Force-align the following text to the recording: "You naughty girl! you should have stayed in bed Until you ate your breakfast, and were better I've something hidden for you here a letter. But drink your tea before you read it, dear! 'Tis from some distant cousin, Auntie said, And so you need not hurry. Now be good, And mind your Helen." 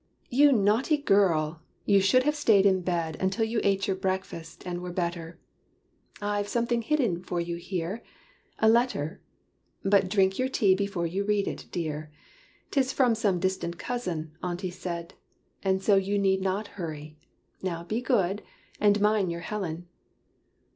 "You 0.31 0.51
naughty 0.51 0.97
girl! 0.97 1.61
you 1.85 2.01
should 2.01 2.23
have 2.23 2.33
stayed 2.33 2.65
in 2.65 2.81
bed 2.81 3.17
Until 3.19 3.45
you 3.45 3.61
ate 3.63 3.85
your 3.85 3.95
breakfast, 3.95 4.65
and 4.65 4.81
were 4.81 4.91
better 4.91 5.39
I've 6.19 6.47
something 6.47 6.81
hidden 6.81 7.21
for 7.21 7.39
you 7.39 7.57
here 7.57 8.01
a 8.57 8.67
letter. 8.67 9.21
But 9.83 10.09
drink 10.09 10.39
your 10.39 10.49
tea 10.49 10.73
before 10.73 11.05
you 11.05 11.23
read 11.23 11.47
it, 11.47 11.67
dear! 11.71 12.11
'Tis 12.71 12.91
from 12.91 13.13
some 13.13 13.39
distant 13.39 13.77
cousin, 13.77 14.35
Auntie 14.41 14.71
said, 14.71 15.13
And 15.61 15.83
so 15.83 15.97
you 15.97 16.17
need 16.17 16.41
not 16.41 16.67
hurry. 16.81 17.19
Now 17.61 17.83
be 17.83 18.01
good, 18.01 18.41
And 18.79 18.99
mind 19.01 19.31
your 19.31 19.41
Helen." 19.41 19.87